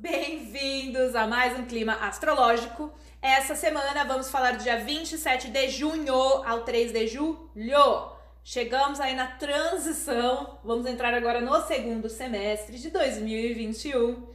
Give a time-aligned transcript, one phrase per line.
[0.00, 2.90] bem-vindos a mais um clima astrológico.
[3.20, 8.10] Essa semana vamos falar do dia 27 de junho ao 3 de julho.
[8.42, 14.26] Chegamos aí na transição, vamos entrar agora no segundo semestre de 2021.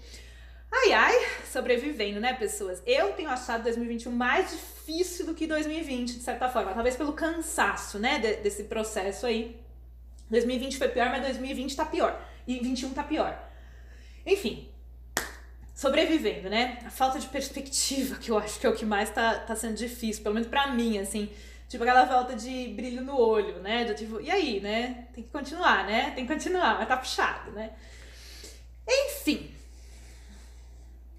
[0.72, 2.84] Ai ai, sobrevivendo, né, pessoas?
[2.86, 7.98] Eu tenho achado 2021 mais difícil do que 2020, de certa forma, talvez pelo cansaço,
[7.98, 9.60] né, de, desse processo aí.
[10.30, 12.24] 2020 foi pior, mas 2020 tá pior.
[12.46, 13.52] E 21 tá pior.
[14.28, 14.70] Enfim,
[15.76, 16.80] sobrevivendo, né?
[16.86, 19.76] A falta de perspectiva, que eu acho que é o que mais tá, tá sendo
[19.76, 21.30] difícil, pelo menos pra mim, assim.
[21.68, 23.84] Tipo, aquela falta de brilho no olho, né?
[23.84, 25.08] Do tipo, e aí, né?
[25.14, 26.12] Tem que continuar, né?
[26.12, 27.72] Tem que continuar, mas tá puxado, né?
[28.88, 29.52] Enfim.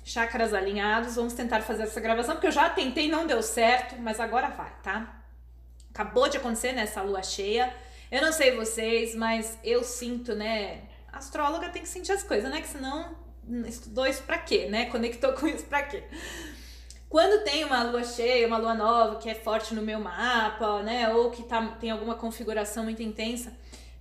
[0.02, 4.20] Chakras alinhados, vamos tentar fazer essa gravação, porque eu já tentei, não deu certo, mas
[4.20, 5.23] agora vai, tá?
[5.93, 7.74] Acabou de acontecer nessa lua cheia.
[8.10, 10.82] Eu não sei vocês, mas eu sinto, né?
[11.12, 12.60] astróloga tem que sentir as coisas, né?
[12.60, 13.26] Que senão
[13.66, 14.86] estudou isso pra quê, né?
[14.86, 16.04] Conectou com isso pra quê?
[17.08, 21.12] Quando tem uma lua cheia, uma lua nova que é forte no meu mapa, né?
[21.14, 23.52] Ou que tá, tem alguma configuração muito intensa,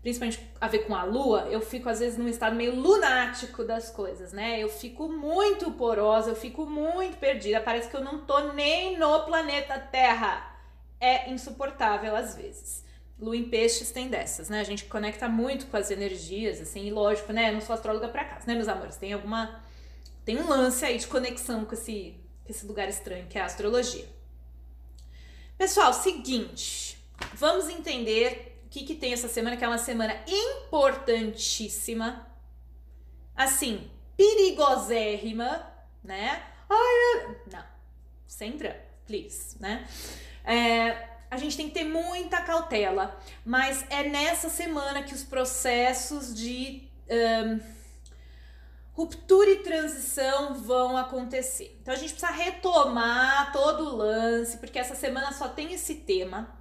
[0.01, 3.89] principalmente a ver com a lua, eu fico às vezes num estado meio lunático das
[3.89, 4.61] coisas, né?
[4.61, 9.23] Eu fico muito porosa, eu fico muito perdida, parece que eu não tô nem no
[9.23, 10.53] planeta Terra.
[10.99, 12.84] É insuportável às vezes.
[13.17, 14.59] Lua em peixes tem dessas, né?
[14.59, 17.49] A gente conecta muito com as energias, assim, e lógico, né?
[17.49, 18.97] Eu não sou astróloga pra casa, né, meus amores?
[18.97, 19.63] Tem alguma.
[20.25, 23.45] Tem um lance aí de conexão com esse, com esse lugar estranho que é a
[23.45, 24.05] astrologia.
[25.57, 26.97] Pessoal, seguinte,
[27.33, 32.27] vamos entender o que, que tem essa semana, que é uma semana importantíssima,
[33.33, 35.65] assim, perigosérrima,
[36.03, 36.43] né?
[36.69, 37.63] Ai, não,
[38.27, 39.87] sem drama, please, né?
[40.43, 46.33] É, a gente tem que ter muita cautela, mas é nessa semana que os processos
[46.33, 47.59] de um,
[48.93, 51.77] ruptura e transição vão acontecer.
[51.81, 56.57] Então a gente precisa retomar todo o lance, porque essa semana só tem esse tema.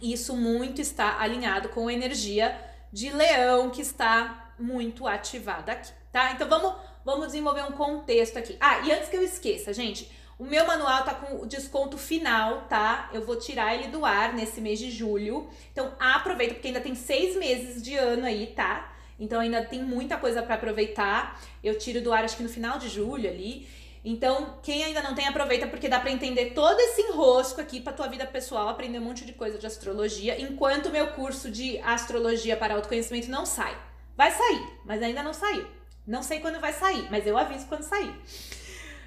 [0.00, 2.60] E isso muito está alinhado com a energia
[2.92, 6.32] de leão que está muito ativada aqui, tá?
[6.32, 8.56] Então vamos, vamos desenvolver um contexto aqui.
[8.60, 12.62] Ah, e antes que eu esqueça, gente, o meu manual tá com o desconto final,
[12.62, 13.10] tá?
[13.12, 15.48] Eu vou tirar ele do ar nesse mês de julho.
[15.72, 18.92] Então aproveita, porque ainda tem seis meses de ano aí, tá?
[19.18, 21.40] Então ainda tem muita coisa para aproveitar.
[21.62, 23.66] Eu tiro do ar acho que no final de julho ali.
[24.06, 27.94] Então, quem ainda não tem, aproveita porque dá para entender todo esse enrosco aqui para
[27.94, 31.78] tua vida pessoal, aprender um monte de coisa de astrologia, enquanto o meu curso de
[31.78, 33.74] astrologia para autoconhecimento não sai.
[34.14, 35.66] Vai sair, mas ainda não saiu.
[36.06, 38.14] Não sei quando vai sair, mas eu aviso quando sair.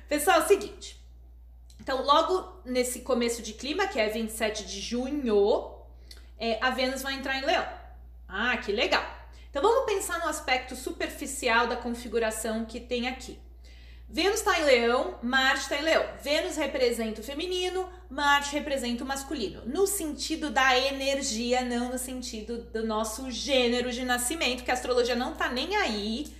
[0.10, 0.97] Pessoal, é o seguinte,
[1.80, 5.72] então, logo nesse começo de clima, que é 27 de junho,
[6.38, 7.66] é, a Vênus vai entrar em Leão.
[8.28, 9.06] Ah, que legal!
[9.50, 13.40] Então, vamos pensar no aspecto superficial da configuração que tem aqui.
[14.10, 16.06] Vênus está em Leão, Marte está em Leão.
[16.22, 19.64] Vênus representa o feminino, Marte representa o masculino.
[19.66, 25.16] No sentido da energia, não no sentido do nosso gênero de nascimento, que a astrologia
[25.16, 26.34] não tá nem aí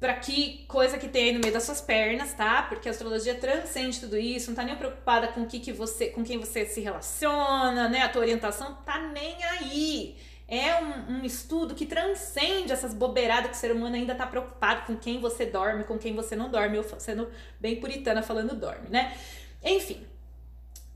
[0.00, 2.62] para que coisa que tem aí no meio das suas pernas, tá?
[2.62, 6.22] Porque a astrologia transcende tudo isso, não tá nem preocupada com que, que você, com
[6.22, 8.02] quem você se relaciona, né?
[8.02, 10.16] A tua orientação tá nem aí.
[10.46, 14.86] É um, um estudo que transcende essas bobeiradas que o ser humano ainda tá preocupado
[14.86, 16.76] com quem você dorme, com quem você não dorme.
[16.76, 17.28] Eu sendo
[17.60, 19.16] bem puritana falando dorme, né?
[19.62, 20.06] Enfim.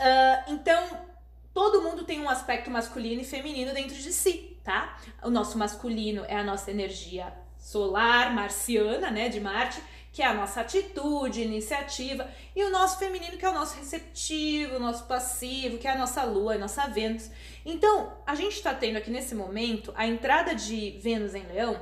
[0.01, 1.07] Uh, então,
[1.53, 4.97] todo mundo tem um aspecto masculino e feminino dentro de si, tá?
[5.23, 7.33] O nosso masculino é a nossa energia
[7.63, 9.81] solar marciana, né, de Marte,
[10.13, 14.77] que é a nossa atitude, iniciativa, e o nosso feminino, que é o nosso receptivo,
[14.77, 17.31] o nosso passivo, que é a nossa lua, a nossa Vênus.
[17.65, 21.81] Então, a gente está tendo aqui nesse momento a entrada de Vênus em Leão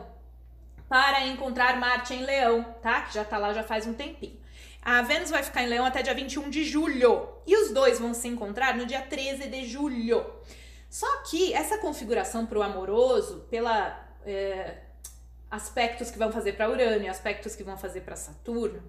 [0.86, 3.00] para encontrar Marte em Leão, tá?
[3.00, 4.38] Que já tá lá já faz um tempinho.
[4.82, 7.28] A Vênus vai ficar em Leão até dia 21 de julho.
[7.46, 10.24] E os dois vão se encontrar no dia 13 de julho.
[10.88, 14.08] Só que essa configuração para o amoroso, pela.
[14.24, 14.89] É,
[15.50, 18.82] aspectos que vão fazer para Urano e aspectos que vão fazer para Saturno,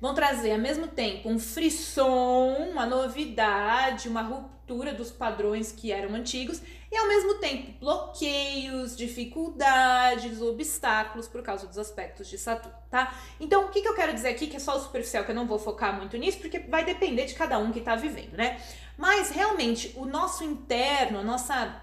[0.00, 6.14] vão trazer ao mesmo tempo um frisson, uma novidade, uma ruptura dos padrões que eram
[6.16, 6.60] antigos
[6.90, 13.14] e ao mesmo tempo bloqueios, dificuldades, obstáculos por causa dos aspectos de Saturno, tá?
[13.38, 15.36] Então, o que, que eu quero dizer aqui, que é só o superficial, que eu
[15.36, 18.60] não vou focar muito nisso, porque vai depender de cada um que tá vivendo, né?
[18.98, 21.80] Mas realmente, o nosso interno, a nossa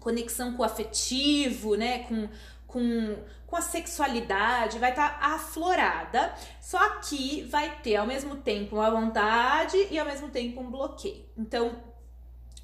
[0.00, 2.28] conexão com o afetivo, né, com
[2.74, 3.16] com,
[3.46, 8.90] com a sexualidade, vai estar tá aflorada, só que vai ter ao mesmo tempo uma
[8.90, 11.24] vontade e ao mesmo tempo um bloqueio.
[11.38, 11.80] Então,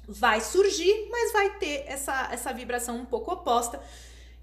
[0.05, 3.81] vai surgir, mas vai ter essa, essa vibração um pouco oposta.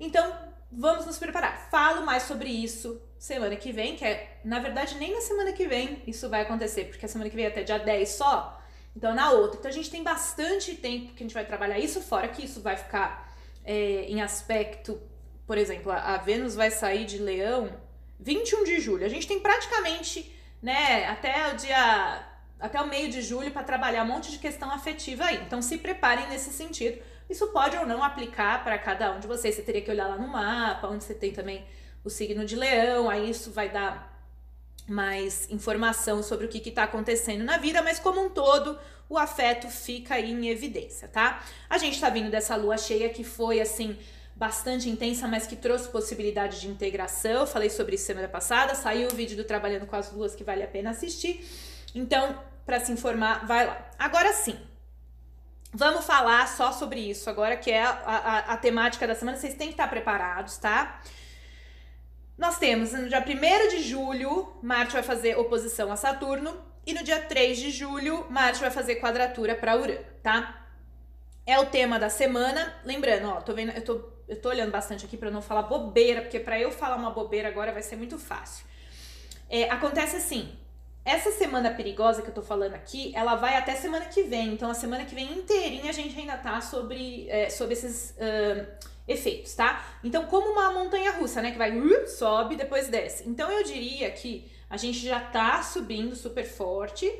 [0.00, 0.34] Então,
[0.72, 1.68] vamos nos preparar.
[1.70, 5.68] Falo mais sobre isso semana que vem, que é, na verdade, nem na semana que
[5.68, 8.58] vem isso vai acontecer, porque a semana que vem é até dia 10 só,
[8.96, 9.58] então na outra.
[9.58, 12.62] Então a gente tem bastante tempo que a gente vai trabalhar isso, fora que isso
[12.62, 13.36] vai ficar
[13.68, 14.98] é, em aspecto,
[15.48, 17.72] por exemplo, a, Vênus vai sair de Leão
[18.20, 19.06] 21 de julho.
[19.06, 20.30] A gente tem praticamente,
[20.62, 22.22] né, até o dia
[22.60, 25.40] até o meio de julho para trabalhar um monte de questão afetiva aí.
[25.46, 27.00] Então se preparem nesse sentido.
[27.30, 29.54] Isso pode ou não aplicar para cada um de vocês.
[29.54, 31.64] Você teria que olhar lá no mapa, onde você tem também
[32.04, 34.22] o signo de leão, aí isso vai dar
[34.86, 38.78] mais informação sobre o que está acontecendo na vida, mas como um todo,
[39.08, 41.42] o afeto fica aí em evidência, tá?
[41.68, 43.98] A gente está vindo dessa lua cheia que foi assim
[44.38, 47.46] bastante intensa, mas que trouxe possibilidade de integração.
[47.46, 50.62] Falei sobre isso semana passada, saiu o vídeo do Trabalhando com as Luas que vale
[50.62, 51.44] a pena assistir.
[51.94, 53.90] Então, para se informar, vai lá.
[53.98, 54.56] Agora sim,
[55.70, 59.36] Vamos falar só sobre isso agora, que é a, a, a, temática da semana.
[59.36, 60.98] Vocês têm que estar preparados, tá?
[62.38, 66.56] Nós temos no dia 1 de julho, Marte vai fazer oposição a Saturno.
[66.86, 70.66] E no dia 3 de julho, Marte vai fazer quadratura para Urano, tá?
[71.44, 72.74] É o tema da semana.
[72.82, 76.22] Lembrando, ó, tô vendo, eu tô, eu tô olhando bastante aqui para não falar bobeira,
[76.22, 78.66] porque para eu falar uma bobeira agora vai ser muito fácil.
[79.48, 80.52] É, acontece assim,
[81.04, 84.52] essa semana perigosa que eu tô falando aqui, ela vai até semana que vem.
[84.52, 88.66] Então, a semana que vem inteirinha a gente ainda tá sobre, é, sobre esses uh,
[89.08, 89.82] efeitos, tá?
[90.04, 91.50] Então, como uma montanha russa, né?
[91.50, 93.26] Que vai uh, sobe depois desce.
[93.26, 97.10] Então, eu diria que a gente já tá subindo super forte.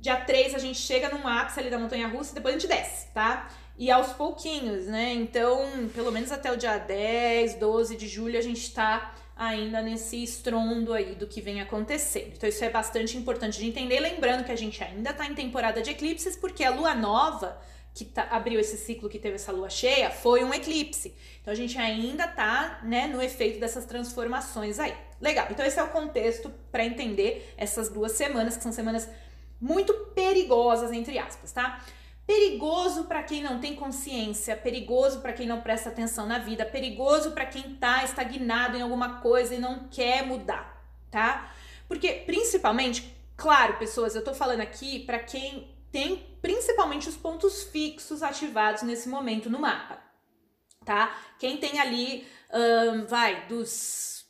[0.00, 2.68] Dia 3 a gente chega num ápice ali da montanha russa e depois a gente
[2.68, 3.46] desce, tá?
[3.78, 5.14] E aos pouquinhos, né?
[5.14, 10.20] Então, pelo menos até o dia 10, 12 de julho a gente tá ainda nesse
[10.20, 12.32] estrondo aí do que vem acontecendo.
[12.34, 15.80] Então isso é bastante importante de entender, lembrando que a gente ainda está em temporada
[15.80, 17.56] de eclipses, porque a lua nova
[17.94, 21.14] que tá, abriu esse ciclo que teve essa lua cheia foi um eclipse.
[21.40, 24.94] Então a gente ainda tá, né, no efeito dessas transformações aí.
[25.20, 25.46] Legal.
[25.50, 29.08] Então esse é o contexto para entender essas duas semanas, que são semanas
[29.60, 31.80] muito perigosas entre aspas, tá?
[32.28, 37.30] Perigoso para quem não tem consciência, perigoso para quem não presta atenção na vida, perigoso
[37.30, 40.78] para quem tá estagnado em alguma coisa e não quer mudar,
[41.10, 41.50] tá?
[41.88, 48.22] Porque principalmente, claro, pessoas, eu tô falando aqui para quem tem principalmente os pontos fixos
[48.22, 49.98] ativados nesse momento no mapa,
[50.84, 51.18] tá?
[51.38, 52.26] Quem tem ali,
[53.08, 54.26] vai, dos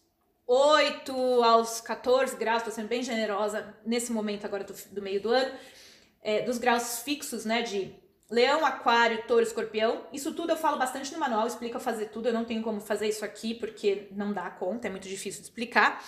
[0.46, 5.30] 8 aos 14 graus, tô sendo bem generosa nesse momento agora do, do meio do
[5.30, 5.52] ano,
[6.22, 7.94] é, dos graus fixos, né, de
[8.30, 10.06] leão, aquário, touro, escorpião.
[10.12, 12.28] Isso tudo eu falo bastante no manual, explica fazer tudo.
[12.28, 15.48] Eu não tenho como fazer isso aqui porque não dá conta, é muito difícil de
[15.48, 16.04] explicar.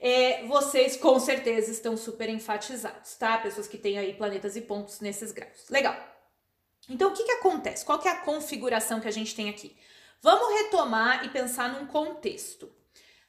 [0.00, 3.36] É, vocês com certeza estão super enfatizados, tá?
[3.38, 5.68] Pessoas que têm aí planetas e pontos nesses graus.
[5.68, 5.94] Legal.
[6.88, 7.84] Então, o que, que acontece?
[7.84, 9.76] Qual que é a configuração que a gente tem aqui?
[10.22, 12.70] Vamos retomar e pensar num contexto.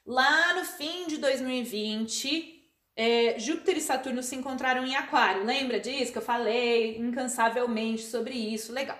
[0.04, 2.51] Lá no fim de 2020,
[2.96, 5.44] é, Júpiter e Saturno se encontraram em Aquário.
[5.44, 8.72] Lembra disso que eu falei incansavelmente sobre isso?
[8.72, 8.98] Legal.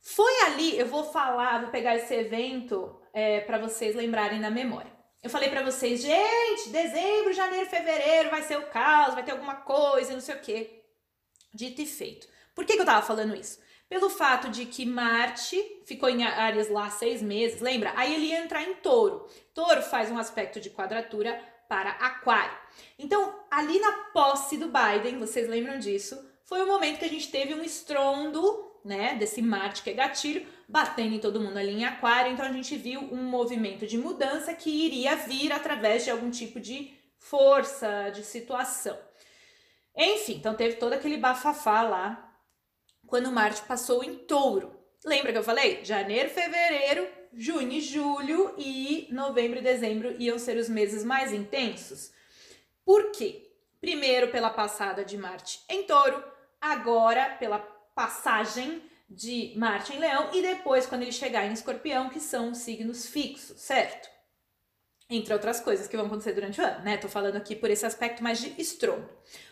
[0.00, 4.94] Foi ali, eu vou falar, vou pegar esse evento é, para vocês lembrarem na memória.
[5.22, 9.56] Eu falei para vocês, gente, dezembro, janeiro, fevereiro vai ser o caos, vai ter alguma
[9.56, 10.84] coisa, não sei o quê.
[11.52, 12.28] Dito e feito.
[12.54, 13.58] Por que, que eu tava falando isso?
[13.88, 17.92] Pelo fato de que Marte ficou em Áreas lá seis meses, lembra?
[17.96, 19.28] Aí ele ia entrar em touro.
[19.54, 22.56] Touro faz um aspecto de quadratura para Aquário.
[22.98, 26.24] Então, ali na posse do Biden, vocês lembram disso?
[26.44, 30.46] Foi o momento que a gente teve um estrondo, né, desse Marte que é gatilho,
[30.68, 32.32] batendo em todo mundo ali em Aquário.
[32.32, 36.60] Então, a gente viu um movimento de mudança que iria vir através de algum tipo
[36.60, 38.96] de força, de situação.
[39.96, 42.34] Enfim, então teve todo aquele bafafá lá
[43.06, 44.78] quando Marte passou em touro.
[45.04, 45.84] Lembra que eu falei?
[45.84, 52.12] Janeiro, fevereiro, junho e julho e novembro e dezembro iam ser os meses mais intensos.
[52.84, 53.50] Por quê?
[53.80, 56.22] Primeiro pela passada de Marte em Touro,
[56.60, 62.20] agora pela passagem de Marte em Leão e depois quando ele chegar em Escorpião, que
[62.20, 64.08] são signos fixos, certo?
[65.08, 66.96] Entre outras coisas que vão acontecer durante o ano, né?
[66.96, 69.08] Tô falando aqui por esse aspecto mais de estrondo.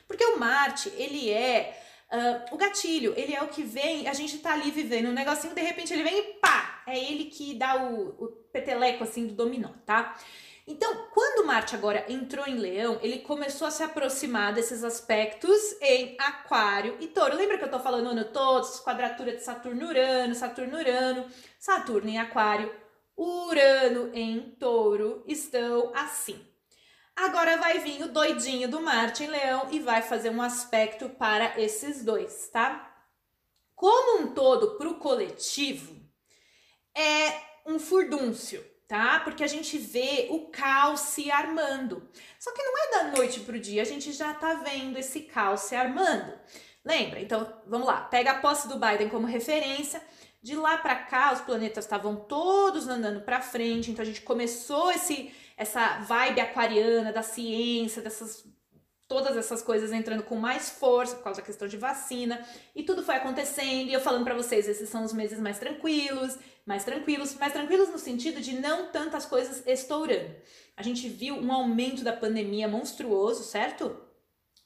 [0.08, 1.80] Porque o Marte, ele é
[2.14, 5.54] uh, o gatilho, ele é o que vem, a gente tá ali vivendo um negocinho,
[5.54, 6.82] de repente ele vem e pá!
[6.86, 10.16] É ele que dá o, o peteleco assim do dominó, tá?
[10.66, 16.16] Então, quando Marte agora entrou em Leão, ele começou a se aproximar desses aspectos em
[16.18, 17.36] Aquário e Touro.
[17.36, 21.26] Lembra que eu tô falando ano todo, quadratura de Saturno-Urano, Saturno-Urano,
[21.58, 22.74] Saturno em Aquário,
[23.16, 26.40] Urano em Touro estão assim.
[27.16, 31.60] Agora vai vir o doidinho do Marte em Leão e vai fazer um aspecto para
[31.60, 32.92] esses dois, tá?
[33.74, 35.94] Como um todo, para o coletivo,
[36.96, 37.32] é
[37.66, 39.20] um furdúncio, tá?
[39.20, 42.08] Porque a gente vê o caos se armando.
[42.38, 45.60] Só que não é da noite pro dia, a gente já tá vendo esse caos
[45.60, 46.32] se armando.
[46.84, 47.20] Lembra?
[47.20, 48.02] Então, vamos lá.
[48.02, 50.02] Pega a posse do Biden como referência.
[50.42, 54.90] De lá para cá, os planetas estavam todos andando para frente, então a gente começou
[54.90, 58.44] esse essa vibe aquariana da ciência, dessas
[59.06, 62.44] todas essas coisas entrando com mais força por causa da questão de vacina
[62.74, 66.38] e tudo foi acontecendo e eu falando para vocês esses são os meses mais tranquilos
[66.64, 70.34] mais tranquilos mais tranquilos no sentido de não tantas coisas estourando.
[70.76, 73.96] A gente viu um aumento da pandemia monstruoso certo?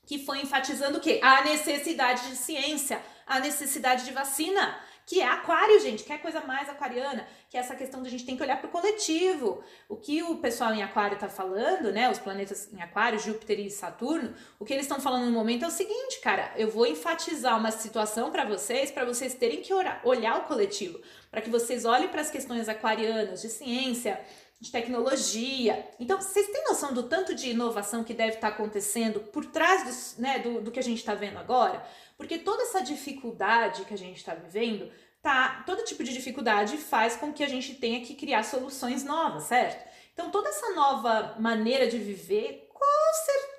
[0.07, 1.21] Que foi enfatizando o quê?
[1.23, 6.43] A necessidade de ciência a necessidade de vacina que é aquário, gente, que é coisa
[6.43, 9.65] mais aquariana, que é essa questão da gente tem que olhar para o coletivo.
[9.89, 13.71] O que o pessoal em aquário está falando, né, os planetas em aquário, Júpiter e
[13.71, 17.59] Saturno, o que eles estão falando no momento é o seguinte, cara, eu vou enfatizar
[17.59, 21.01] uma situação para vocês, para vocês terem que orar, olhar o coletivo,
[21.31, 24.21] para que vocês olhem para as questões aquarianas de ciência,
[24.61, 25.89] de tecnologia.
[26.01, 30.17] Então, vocês têm noção do tanto de inovação que deve estar acontecendo por trás dos,
[30.19, 31.85] né, do, do que a gente está vendo agora?
[32.17, 34.91] Porque toda essa dificuldade que a gente está vivendo,
[35.23, 39.45] tá, todo tipo de dificuldade faz com que a gente tenha que criar soluções novas,
[39.45, 39.89] certo?
[40.13, 43.15] Então toda essa nova maneira de viver, com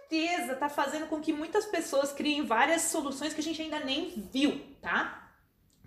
[0.10, 4.28] certeza tá fazendo com que muitas pessoas criem várias soluções que a gente ainda nem
[4.32, 5.32] viu, tá?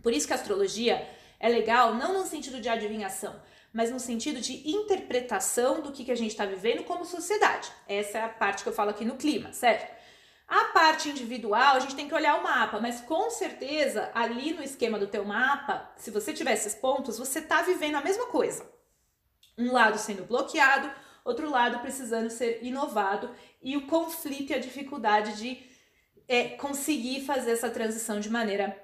[0.02, 1.06] Por isso que a astrologia
[1.38, 3.38] é legal, não no sentido de adivinhação,
[3.72, 7.70] mas no sentido de interpretação do que, que a gente está vivendo como sociedade.
[7.88, 9.90] Essa é a parte que eu falo aqui no clima, certo?
[10.46, 14.62] A parte individual, a gente tem que olhar o mapa, mas com certeza ali no
[14.62, 18.70] esquema do teu mapa, se você tiver esses pontos, você tá vivendo a mesma coisa.
[19.56, 20.92] Um lado sendo bloqueado,
[21.24, 25.62] outro lado precisando ser inovado e o conflito e a dificuldade de
[26.28, 28.76] é, conseguir fazer essa transição de maneira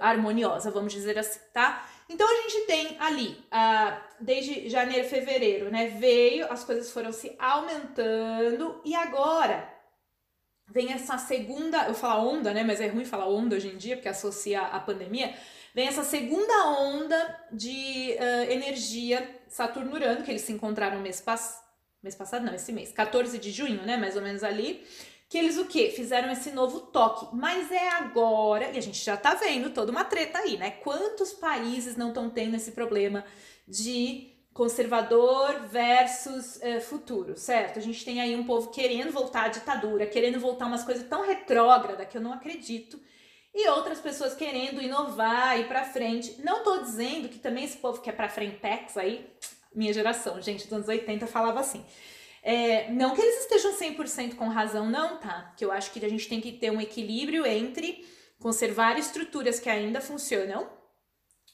[0.00, 1.86] harmoniosa, vamos dizer assim, tá?
[2.12, 5.86] Então a gente tem ali, uh, desde janeiro, fevereiro, né?
[5.88, 9.68] Veio, as coisas foram se aumentando e agora
[10.68, 12.62] vem essa segunda, eu falo onda, né?
[12.62, 15.34] Mas é ruim falar onda hoje em dia, porque associa a pandemia.
[15.74, 21.62] Vem essa segunda onda de uh, energia Saturno-Urano, que eles se encontraram mês, pass
[22.02, 23.96] mês passado, não, esse mês, 14 de junho, né?
[23.96, 24.84] Mais ou menos ali.
[25.32, 25.90] Que eles o quê?
[25.96, 27.26] Fizeram esse novo toque.
[27.34, 30.72] Mas é agora, e a gente já tá vendo toda uma treta aí, né?
[30.72, 33.24] Quantos países não estão tendo esse problema
[33.66, 37.78] de conservador versus é, futuro, certo?
[37.78, 41.26] A gente tem aí um povo querendo voltar à ditadura, querendo voltar umas coisas tão
[41.26, 43.00] retrógrada que eu não acredito,
[43.54, 46.42] e outras pessoas querendo inovar e para frente.
[46.44, 49.26] Não tô dizendo que também esse povo que é para frentex aí,
[49.74, 51.82] minha geração, gente dos anos 80 falava assim.
[52.42, 55.54] É, não que eles estejam 100% com razão, não, tá?
[55.56, 58.04] Que eu acho que a gente tem que ter um equilíbrio entre
[58.40, 60.68] conservar estruturas que ainda funcionam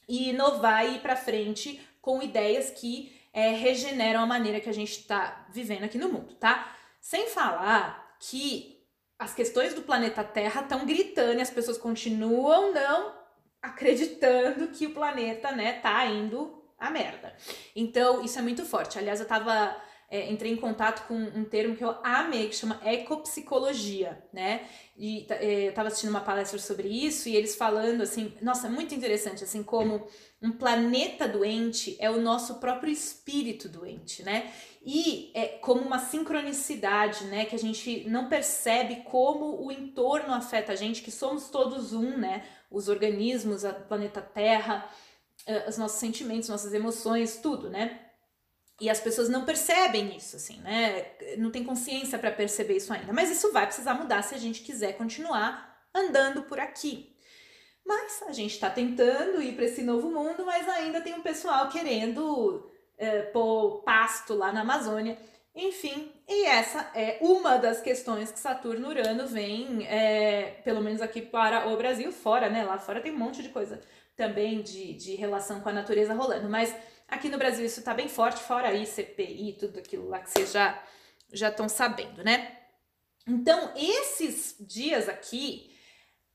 [0.09, 4.73] e inovar e ir para frente com ideias que é, regeneram a maneira que a
[4.73, 6.75] gente está vivendo aqui no mundo, tá?
[7.01, 8.83] Sem falar que
[9.19, 13.19] as questões do planeta Terra estão gritando e as pessoas continuam não
[13.61, 17.35] acreditando que o planeta, né, tá indo a merda.
[17.75, 18.99] Então, isso é muito forte.
[18.99, 19.77] Aliás, eu tava
[20.11, 24.67] é, entrei em contato com um termo que eu amei, que chama ecopsicologia, né?
[24.97, 28.95] E é, eu tava assistindo uma palestra sobre isso e eles falando assim, nossa, muito
[28.95, 30.09] interessante, assim, como
[30.41, 34.51] um planeta doente é o nosso próprio espírito doente, né?
[34.83, 37.45] E é como uma sincronicidade, né?
[37.45, 42.17] Que a gente não percebe como o entorno afeta a gente, que somos todos um,
[42.17, 42.47] né?
[42.71, 44.89] Os organismos, o planeta Terra,
[45.67, 48.08] os nossos sentimentos, nossas emoções, tudo, né?
[48.81, 51.07] E as pessoas não percebem isso, assim, né?
[51.37, 53.13] Não tem consciência para perceber isso ainda.
[53.13, 57.17] Mas isso vai precisar mudar se a gente quiser continuar andando por aqui.
[57.85, 61.69] Mas a gente está tentando ir para esse novo mundo, mas ainda tem um pessoal
[61.69, 65.19] querendo é, pôr pasto lá na Amazônia.
[65.55, 71.21] Enfim, e essa é uma das questões que Saturno Urano vem, é, pelo menos aqui
[71.21, 72.63] para o Brasil, fora, né?
[72.63, 73.81] Lá fora tem um monte de coisa
[74.15, 76.49] também de, de relação com a natureza rolando.
[76.49, 76.75] Mas
[77.09, 80.53] Aqui no Brasil isso tá bem forte, fora aí CPI, tudo aquilo lá que vocês
[80.53, 80.81] já
[81.33, 82.57] já estão sabendo, né?
[83.27, 85.77] Então, esses dias aqui,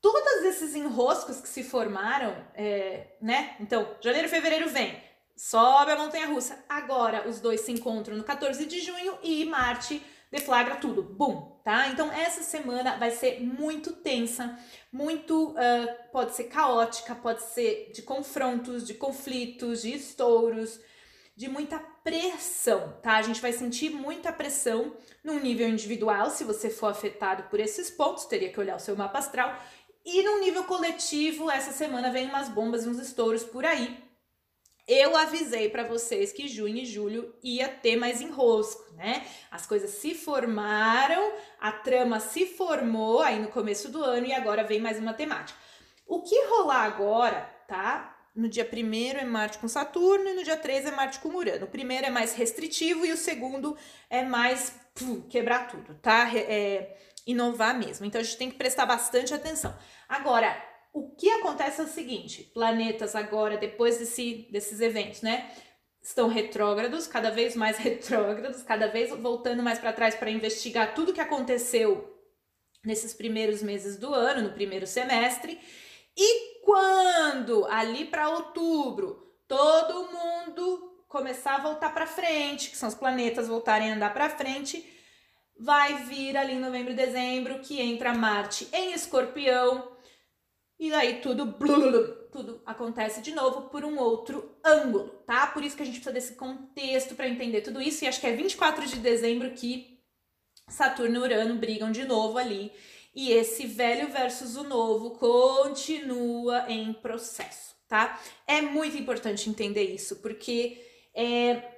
[0.00, 3.56] todos esses enroscos que se formaram, é, né?
[3.58, 5.02] Então, janeiro, fevereiro vem,
[5.36, 6.64] sobe a montanha russa.
[6.68, 10.00] Agora os dois se encontram no 14 de junho e Marte
[10.30, 11.02] deflagra tudo.
[11.02, 11.88] Bum, tá?
[11.88, 14.58] Então essa semana vai ser muito tensa,
[14.92, 20.80] muito uh, pode ser caótica, pode ser de confrontos, de conflitos, de estouros,
[21.36, 23.16] de muita pressão, tá?
[23.16, 27.90] A gente vai sentir muita pressão num nível individual, se você for afetado por esses
[27.90, 29.58] pontos, teria que olhar o seu mapa astral.
[30.04, 34.03] E num nível coletivo, essa semana vem umas bombas e uns estouros por aí.
[34.86, 39.26] Eu avisei para vocês que junho e julho ia ter mais enrosco, né?
[39.50, 44.62] As coisas se formaram, a trama se formou aí no começo do ano e agora
[44.62, 45.58] vem mais uma temática.
[46.06, 48.14] O que rolar agora, tá?
[48.34, 51.64] No dia 1 é Marte com Saturno e no dia 3 é Marte com Urano.
[51.64, 53.76] O primeiro é mais restritivo e o segundo
[54.10, 54.74] é mais
[55.30, 56.28] quebrar tudo, tá?
[56.34, 58.04] É, inovar mesmo.
[58.04, 59.74] Então a gente tem que prestar bastante atenção.
[60.08, 60.54] Agora,
[60.94, 65.50] o que acontece é o seguinte: planetas agora, depois desse, desses eventos, né?
[66.00, 71.12] Estão retrógrados, cada vez mais retrógrados, cada vez voltando mais para trás para investigar tudo
[71.12, 72.14] que aconteceu
[72.84, 75.58] nesses primeiros meses do ano, no primeiro semestre.
[76.16, 82.94] E quando ali para outubro todo mundo começar a voltar para frente, que são os
[82.94, 84.88] planetas voltarem a andar para frente,
[85.58, 89.93] vai vir ali em novembro e dezembro que entra Marte em Escorpião
[90.78, 91.52] e aí tudo,
[92.32, 95.46] tudo acontece de novo por um outro ângulo, tá?
[95.46, 98.04] Por isso que a gente precisa desse contexto para entender tudo isso.
[98.04, 100.00] E acho que é 24 de dezembro que
[100.68, 102.72] Saturno e Urano brigam de novo ali.
[103.14, 108.20] E esse velho versus o novo continua em processo, tá?
[108.46, 111.73] É muito importante entender isso, porque é,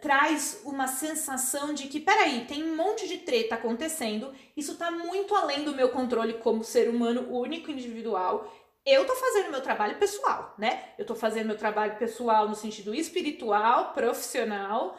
[0.00, 5.34] traz uma sensação de que, peraí, tem um monte de treta acontecendo, isso tá muito
[5.34, 8.50] além do meu controle como ser humano único, individual.
[8.86, 10.90] Eu tô fazendo meu trabalho pessoal, né?
[10.98, 14.98] Eu tô fazendo meu trabalho pessoal no sentido espiritual, profissional,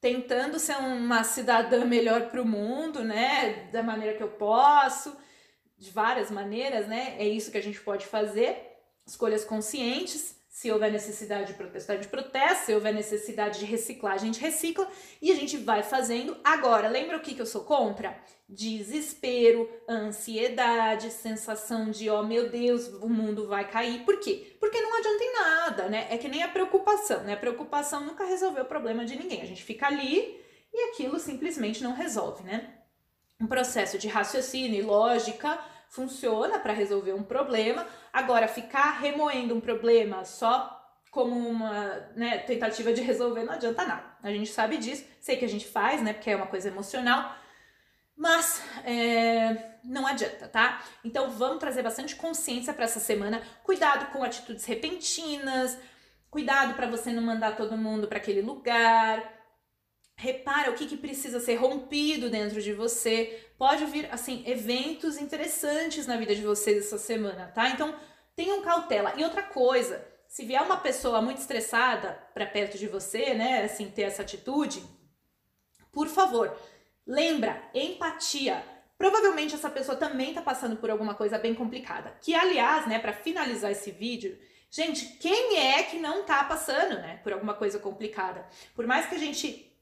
[0.00, 3.68] tentando ser uma cidadã melhor para o mundo, né?
[3.72, 5.16] Da maneira que eu posso,
[5.78, 7.16] de várias maneiras, né?
[7.18, 12.00] É isso que a gente pode fazer, escolhas conscientes se houver necessidade de protestar, a
[12.00, 12.66] gente protesta.
[12.66, 14.88] Se houver necessidade de reciclar, a gente recicla
[15.20, 16.36] e a gente vai fazendo.
[16.44, 18.16] Agora, lembra o que, que eu sou contra?
[18.48, 24.04] Desespero, ansiedade, sensação de, ó oh, meu Deus, o mundo vai cair.
[24.04, 24.56] Por quê?
[24.60, 26.06] Porque não adianta em nada, né?
[26.08, 27.32] É que nem a preocupação, né?
[27.32, 29.42] A preocupação nunca resolveu o problema de ninguém.
[29.42, 30.40] A gente fica ali
[30.72, 32.74] e aquilo simplesmente não resolve, né?
[33.40, 37.86] Um processo de raciocínio e lógica funciona para resolver um problema.
[38.12, 44.04] Agora, ficar remoendo um problema só como uma né, tentativa de resolver não adianta nada.
[44.20, 46.12] A gente sabe disso, sei que a gente faz, né?
[46.12, 47.36] Porque é uma coisa emocional,
[48.16, 50.82] mas é, não adianta, tá?
[51.04, 53.40] Então vamos trazer bastante consciência para essa semana.
[53.62, 55.78] Cuidado com atitudes repentinas,
[56.30, 59.43] cuidado para você não mandar todo mundo para aquele lugar.
[60.16, 66.06] Repara o que, que precisa ser rompido dentro de você pode vir, assim, eventos interessantes
[66.06, 67.68] na vida de vocês essa semana, tá?
[67.70, 67.94] Então,
[68.36, 69.12] tenham cautela.
[69.16, 73.90] E outra coisa, se vier uma pessoa muito estressada para perto de você, né, assim,
[73.90, 74.82] ter essa atitude,
[75.92, 76.56] por favor,
[77.06, 78.64] lembra, empatia.
[78.96, 82.16] Provavelmente essa pessoa também tá passando por alguma coisa bem complicada.
[82.20, 84.38] Que, aliás, né, para finalizar esse vídeo,
[84.70, 88.46] gente, quem é que não tá passando, né, por alguma coisa complicada?
[88.74, 89.73] Por mais que a gente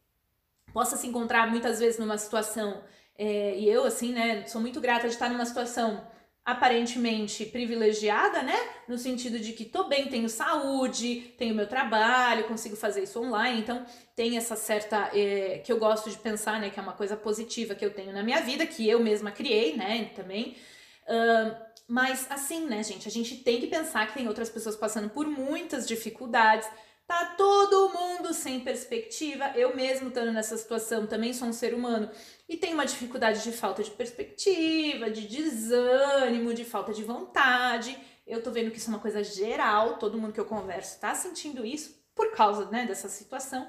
[0.72, 2.82] possa se encontrar muitas vezes numa situação
[3.16, 6.04] é, e eu, assim, né, sou muito grata de estar numa situação
[6.44, 8.56] aparentemente privilegiada, né?
[8.88, 13.60] No sentido de que tô bem, tenho saúde, tenho meu trabalho, consigo fazer isso online,
[13.60, 16.68] então tem essa certa é, que eu gosto de pensar, né?
[16.68, 19.76] Que é uma coisa positiva que eu tenho na minha vida, que eu mesma criei,
[19.76, 20.10] né?
[20.16, 20.56] Também.
[21.04, 21.54] Uh,
[21.86, 25.28] mas assim, né, gente, a gente tem que pensar que tem outras pessoas passando por
[25.28, 26.68] muitas dificuldades.
[27.06, 29.52] Tá todo mundo sem perspectiva.
[29.54, 32.10] Eu mesmo estando nessa situação, também sou um ser humano
[32.48, 37.98] e tenho uma dificuldade de falta de perspectiva, de desânimo, de falta de vontade.
[38.26, 41.14] Eu tô vendo que isso é uma coisa geral, todo mundo que eu converso tá
[41.14, 43.68] sentindo isso por causa, né, dessa situação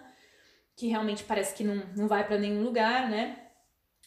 [0.75, 3.47] que realmente parece que não, não vai para nenhum lugar, né?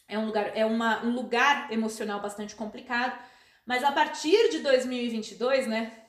[0.07, 3.17] É um lugar, é uma, um lugar emocional bastante complicado.
[3.65, 6.03] Mas a partir de 2022, né?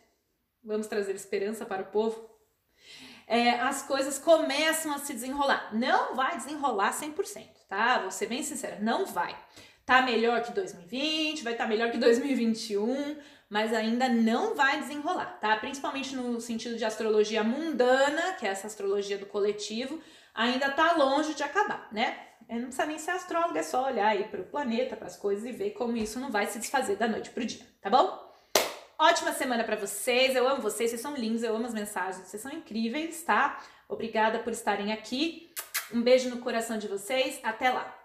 [0.63, 2.29] Vamos trazer esperança para o povo
[3.29, 5.69] é, as coisas começam a se desenrolar.
[5.73, 7.99] Não vai desenrolar 100%, tá?
[7.99, 9.37] Vou ser bem sincera, não vai.
[9.85, 13.17] Tá melhor que 2020, vai estar tá melhor que 2021,
[13.49, 15.57] mas ainda não vai desenrolar, tá?
[15.57, 20.01] Principalmente no sentido de astrologia mundana, que é essa astrologia do coletivo,
[20.35, 22.19] ainda tá longe de acabar, né?
[22.49, 25.17] Eu não precisa nem ser astróloga, é só olhar aí para o planeta, para as
[25.17, 28.28] coisas e ver como isso não vai se desfazer da noite pro dia, tá bom?
[29.01, 30.35] Ótima semana para vocês.
[30.35, 33.63] Eu amo vocês, vocês são lindos, eu amo as mensagens, vocês são incríveis, tá?
[33.89, 35.53] Obrigada por estarem aqui.
[35.95, 37.39] Um beijo no coração de vocês.
[37.45, 37.98] Até lá.